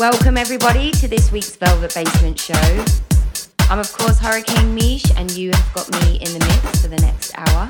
[0.00, 2.84] Welcome, everybody, to this week's Velvet Basement show.
[3.70, 6.96] I'm, of course, Hurricane Meesh, and you have got me in the mix for the
[6.96, 7.68] next hour.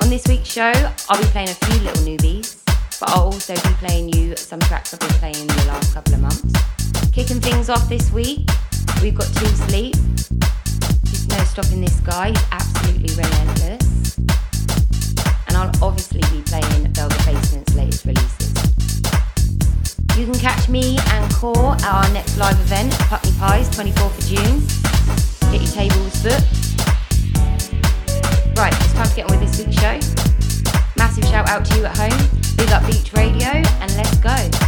[0.00, 0.72] On this week's show,
[1.10, 2.64] I'll be playing a few little newbies,
[2.98, 6.22] but I'll also be playing you some tracks I've been playing the last couple of
[6.22, 7.10] months.
[7.12, 8.48] Kicking things off this week,
[9.02, 9.96] we've got Two Sleep.
[11.04, 14.16] There's no stopping this guy, he's absolutely relentless.
[15.46, 17.37] And I'll obviously be playing Velvet releases.
[20.18, 24.26] You can catch me and Core at our next live event, Putney Pies, 24th of
[24.26, 25.52] June.
[25.52, 26.42] Get your tables booked.
[28.58, 30.00] Right, it's time to get on with this week's show.
[30.96, 32.28] Massive shout out to you at home.
[32.56, 34.67] Big up Beach Radio, and let's go.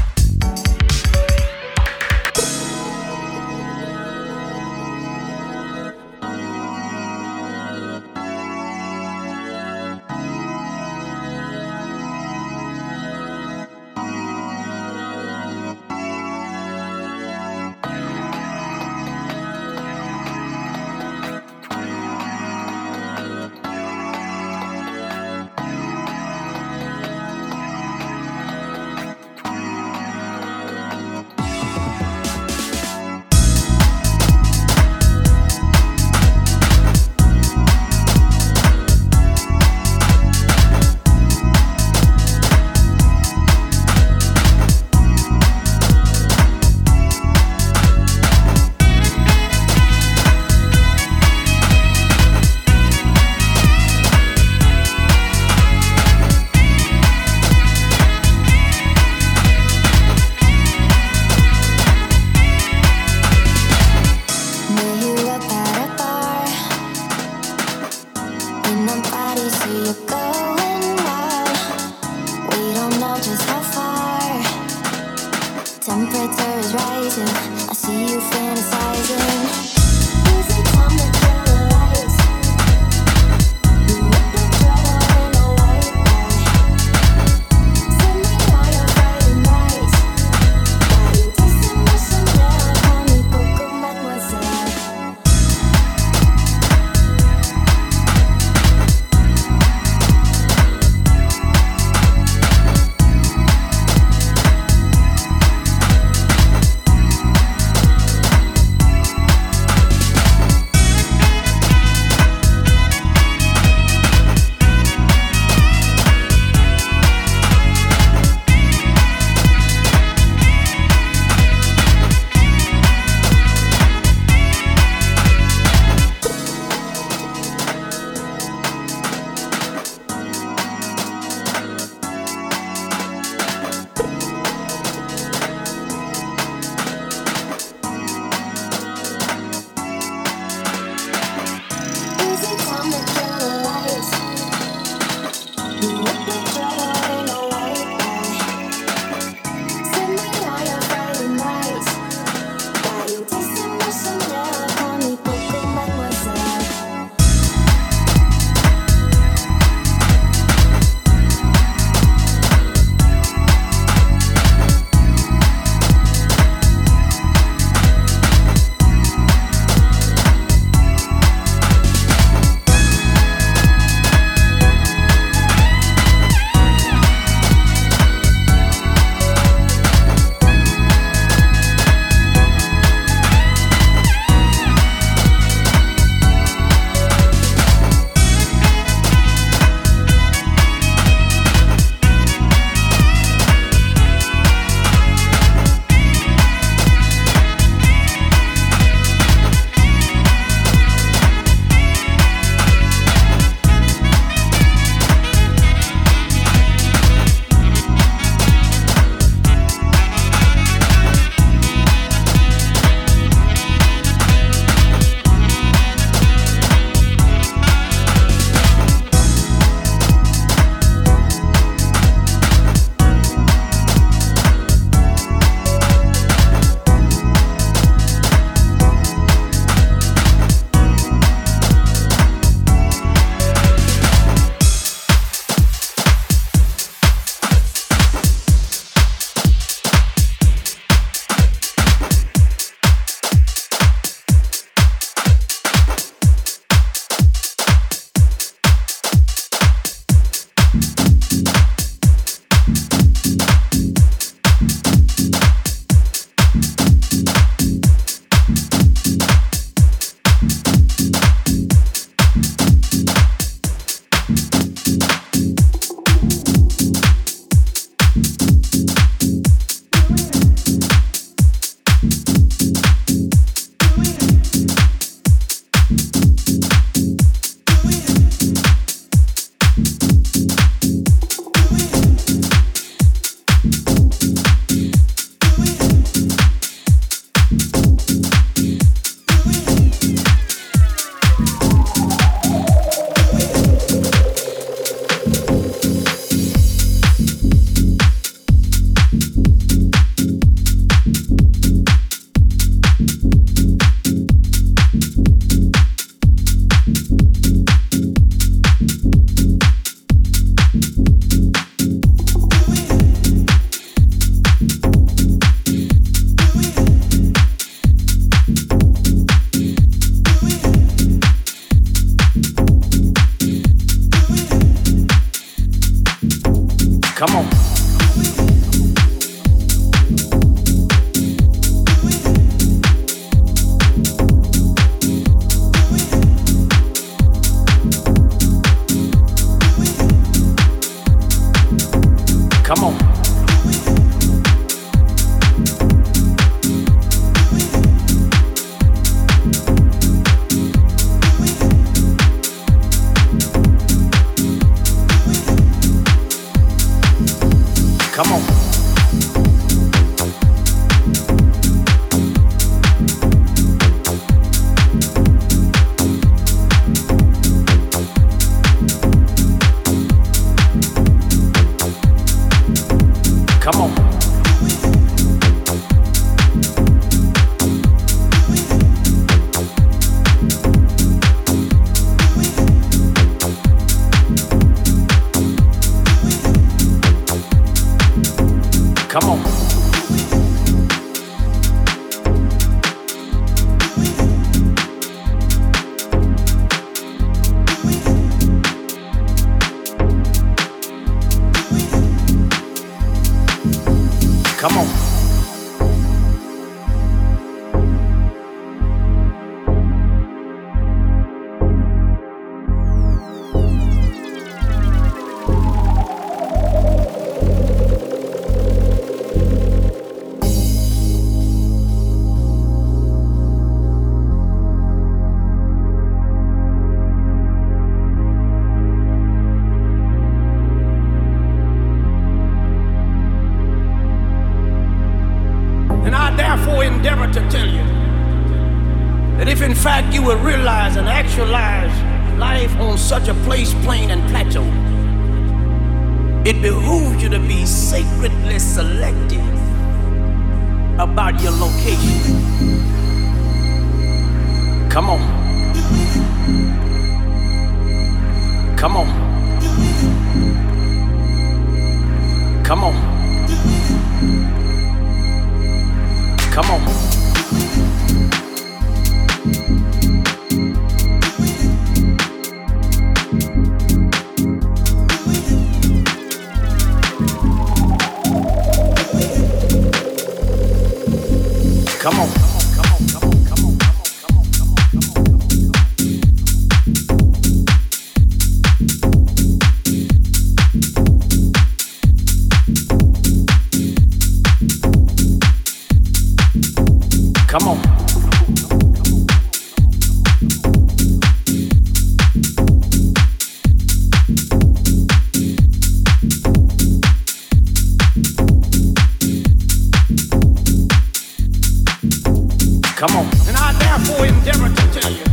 [513.01, 513.25] Come on.
[513.49, 515.25] And I therefore endeavor to tell you.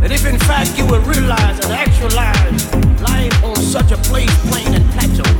[0.00, 4.74] That if in fact you would realize and actualize life on such a place, plane,
[4.74, 5.30] and plateau,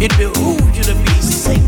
[0.00, 1.67] it behooves you to be safe.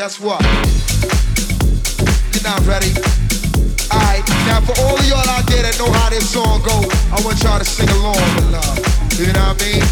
[0.00, 0.40] Guess what?
[2.32, 2.88] You're not ready.
[3.92, 6.72] Alright, now for all of y'all out there that know how this song go,
[7.12, 8.78] I want y'all to sing along with love.
[9.20, 9.82] You know what I mean?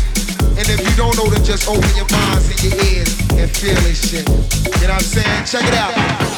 [0.56, 3.76] And if you don't know, then just open your minds and your ears and feel
[3.84, 4.26] this shit.
[4.26, 5.44] You know what I'm saying?
[5.44, 6.37] Check it out.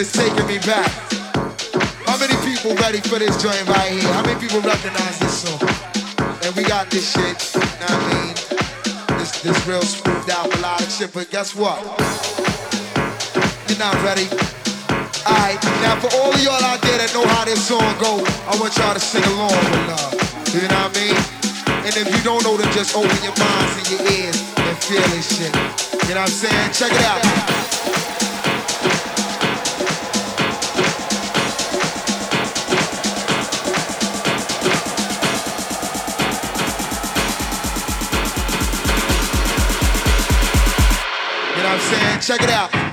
[0.00, 0.88] Is taking me back.
[2.08, 4.08] How many people ready for this joint right here?
[4.16, 5.60] How many people recognize this song?
[6.40, 8.34] And we got this shit, you know what I mean?
[9.20, 11.84] This, this real smoothed out melodic shit, but guess what?
[13.68, 14.24] You're not ready.
[15.28, 18.56] Alright, now for all of y'all out there that know how this song go, I
[18.56, 20.16] want y'all to sing along with love.
[20.56, 21.16] You know what I mean?
[21.84, 25.04] And if you don't know, then just open your minds and your ears and feel
[25.12, 25.52] this shit.
[26.08, 26.72] You know what I'm saying?
[26.72, 28.09] Check it out.
[42.20, 42.89] Check it out.